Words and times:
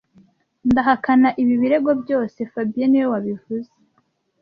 Ndahakana 0.69 1.29
ibi 1.41 1.53
birego 1.61 1.91
byose 2.03 2.39
fabien 2.51 2.87
niwe 2.89 3.07
wabivuze 3.13 3.71